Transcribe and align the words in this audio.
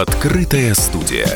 Открытая 0.00 0.74
студия. 0.74 1.28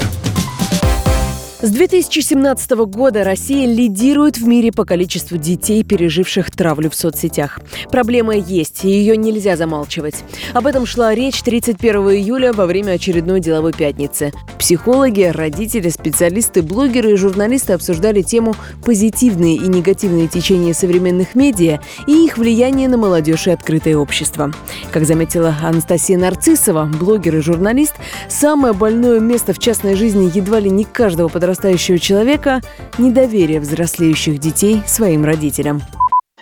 С 1.60 1.70
2017 1.70 2.70
года 2.86 3.24
Россия 3.24 3.66
лидирует 3.66 4.38
в 4.38 4.46
мире 4.46 4.70
по 4.70 4.84
количеству 4.84 5.38
детей, 5.38 5.82
переживших 5.82 6.52
травлю 6.52 6.88
в 6.88 6.94
соцсетях. 6.94 7.58
Проблема 7.90 8.36
есть, 8.36 8.84
и 8.84 8.88
ее 8.88 9.16
нельзя 9.16 9.56
замалчивать. 9.56 10.22
Об 10.54 10.68
этом 10.68 10.86
шла 10.86 11.12
речь 11.16 11.42
31 11.42 12.10
июля 12.10 12.52
во 12.52 12.66
время 12.66 12.92
очередной 12.92 13.40
деловой 13.40 13.72
пятницы. 13.72 14.32
Психологи, 14.60 15.32
родители, 15.34 15.88
специалисты, 15.88 16.62
блогеры 16.62 17.14
и 17.14 17.16
журналисты 17.16 17.72
обсуждали 17.72 18.22
тему 18.22 18.54
«Позитивные 18.84 19.56
и 19.56 19.66
негативные 19.66 20.28
течения 20.28 20.72
современных 20.72 21.34
медиа 21.34 21.80
и 22.06 22.24
их 22.24 22.38
влияние 22.38 22.88
на 22.88 22.98
молодежь 22.98 23.48
и 23.48 23.50
открытое 23.50 23.96
общество». 23.96 24.52
Как 24.92 25.04
заметила 25.04 25.56
Анастасия 25.60 26.18
Нарциссова, 26.18 26.84
блогер 26.84 27.34
и 27.34 27.40
журналист, 27.40 27.94
самое 28.28 28.74
больное 28.74 29.18
место 29.18 29.52
в 29.52 29.58
частной 29.58 29.96
жизни 29.96 30.30
едва 30.32 30.60
ли 30.60 30.70
не 30.70 30.84
каждого 30.84 31.26
подростка 31.26 31.47
подрастающего 31.48 31.98
человека– 31.98 32.60
недоверие 32.98 33.60
взрослеющих 33.60 34.38
детей 34.38 34.82
своим 34.86 35.24
родителям. 35.24 35.80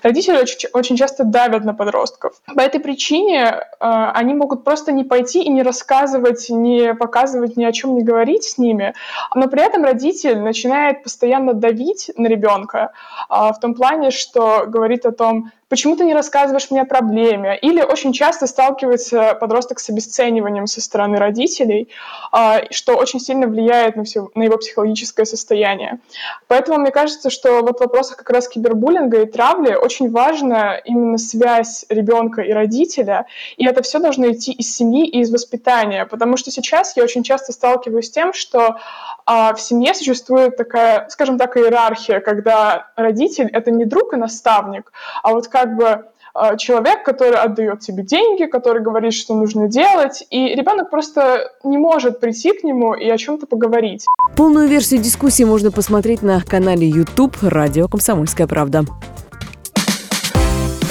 Родители 0.03 0.37
очень, 0.37 0.69
очень 0.73 0.97
часто 0.97 1.23
давят 1.23 1.65
на 1.65 1.75
подростков. 1.75 2.33
По 2.55 2.61
этой 2.61 2.81
причине 2.81 3.45
э, 3.45 3.61
они 3.81 4.35
могут 4.35 4.65
просто 4.65 4.91
не 4.91 5.05
пойти 5.05 5.43
и 5.43 5.49
не 5.49 5.63
рассказывать, 5.63 6.51
не 6.51 6.93
показывать, 6.95 7.57
ни 7.57 7.65
о 7.65 7.71
чем 7.71 7.95
не 7.95 8.03
говорить 8.03 8.45
с 8.45 8.59
ними. 8.59 8.95
Но 9.35 9.47
при 9.49 9.63
этом 9.63 9.85
родитель 9.85 10.41
начинает 10.41 11.05
постоянно 11.05 11.55
давить 11.55 12.11
на 12.17 12.27
ребенка 12.27 12.91
э, 13.31 13.53
в 13.53 13.61
том 13.61 13.75
плане, 13.75 14.11
что 14.11 14.65
говорит 14.67 15.07
о 15.07 15.13
том, 15.13 15.53
почему 15.69 15.97
ты 15.97 16.05
не 16.05 16.15
рассказываешь 16.15 16.71
мне 16.71 16.83
о 16.83 16.85
проблеме? 16.85 17.59
Или 17.59 17.83
очень 17.83 18.13
часто 18.13 18.47
сталкивается 18.47 19.35
подросток 19.35 19.81
с 19.81 19.89
обесцениванием 19.91 20.67
со 20.67 20.81
стороны 20.81 21.19
родителей, 21.19 21.89
а, 22.31 22.63
что 22.71 22.97
очень 22.97 23.21
сильно 23.21 23.47
влияет 23.47 23.97
на, 23.97 24.05
все, 24.05 24.29
на 24.35 24.45
его 24.45 24.57
психологическое 24.59 25.25
состояние. 25.25 25.99
Поэтому 26.47 26.79
мне 26.79 26.91
кажется, 26.91 27.31
что 27.31 27.63
вот 27.63 27.79
в 27.79 27.81
вопросах 27.81 28.17
как 28.17 28.31
раз 28.31 28.49
кибербуллинга 28.49 29.23
и 29.23 29.27
травли 29.27 29.75
очень 29.75 30.11
важна 30.11 30.77
именно 30.77 31.19
связь 31.19 31.85
ребенка 31.89 32.43
и 32.43 32.53
родителя, 32.53 33.27
и 33.57 33.67
это 33.67 33.83
все 33.83 33.99
должно 33.99 34.31
идти 34.31 34.53
из 34.53 34.75
семьи 34.75 35.07
и 35.07 35.21
из 35.21 35.33
воспитания, 35.33 36.07
потому 36.07 36.37
что 36.37 36.51
сейчас 36.51 36.97
я 36.97 37.03
очень 37.03 37.23
часто 37.23 37.53
сталкиваюсь 37.53 38.07
с 38.07 38.11
тем, 38.11 38.33
что 38.33 38.77
а, 39.25 39.55
в 39.55 39.61
семье 39.61 39.95
существует 39.95 40.57
такая, 40.57 41.09
скажем 41.09 41.39
так, 41.39 41.57
иерархия, 41.57 42.21
когда 42.21 42.91
родитель— 42.97 43.49
это 43.53 43.71
не 43.73 43.85
друг 43.85 44.15
и 44.15 44.17
наставник, 44.17 44.93
а 45.23 45.33
вот 45.33 45.49
как 45.57 45.75
бы 45.75 46.05
а, 46.35 46.57
человек, 46.59 47.03
который 47.03 47.39
отдает 47.39 47.81
тебе 47.81 48.03
деньги, 48.03 48.45
который 48.45 48.83
говорит, 48.83 49.15
что 49.15 49.35
нужно 49.35 49.69
делать, 49.69 50.23
и 50.29 50.55
ребенок 50.55 50.91
просто 50.91 51.51
не 51.65 51.79
может 51.79 52.21
прийти 52.21 52.53
к 52.53 52.63
нему 52.63 52.93
и 52.93 53.09
о 53.09 53.17
чем-то 53.17 53.47
поговорить. 53.47 54.05
Полную 54.37 54.69
версию 54.69 55.01
дискуссии 55.01 55.45
можно 55.45 55.73
посмотреть 55.73 56.21
на 56.21 56.43
канале 56.43 56.87
YouTube 56.87 57.37
«Радио 57.41 57.89
Комсомольская 57.89 58.47
правда». 58.47 58.85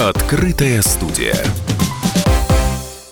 Открытая 0.00 0.82
студия. 0.82 1.36